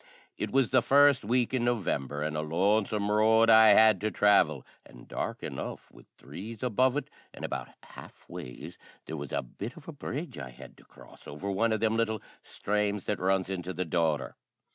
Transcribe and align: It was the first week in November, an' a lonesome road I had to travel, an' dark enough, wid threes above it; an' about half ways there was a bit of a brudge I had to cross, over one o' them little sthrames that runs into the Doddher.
It 0.35 0.49
was 0.49 0.71
the 0.71 0.81
first 0.81 1.23
week 1.23 1.53
in 1.53 1.63
November, 1.63 2.23
an' 2.23 2.35
a 2.35 2.41
lonesome 2.41 3.11
road 3.11 3.51
I 3.51 3.67
had 3.75 4.01
to 4.01 4.09
travel, 4.09 4.65
an' 4.83 5.05
dark 5.05 5.43
enough, 5.43 5.91
wid 5.91 6.07
threes 6.17 6.63
above 6.63 6.97
it; 6.97 7.07
an' 7.35 7.43
about 7.43 7.69
half 7.83 8.27
ways 8.27 8.79
there 9.05 9.15
was 9.15 9.31
a 9.31 9.43
bit 9.43 9.77
of 9.77 9.87
a 9.87 9.91
brudge 9.93 10.39
I 10.39 10.49
had 10.49 10.75
to 10.77 10.83
cross, 10.85 11.27
over 11.27 11.51
one 11.51 11.71
o' 11.71 11.77
them 11.77 11.97
little 11.97 12.19
sthrames 12.43 13.05
that 13.05 13.19
runs 13.19 13.47
into 13.47 13.73
the 13.73 13.85
Doddher. 13.85 14.33